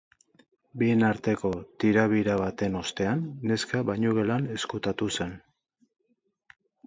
Bien 0.83 1.03
arteko 1.07 1.51
tirabira 1.83 2.37
baten 2.41 2.79
ostean, 2.79 3.21
neska 3.51 3.83
bainugelan 3.91 4.49
ezkutatu 4.57 5.11
zen. 5.19 5.39